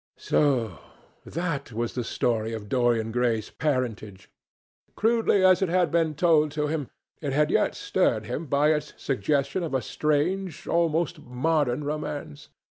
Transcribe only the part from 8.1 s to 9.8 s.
him by its suggestion of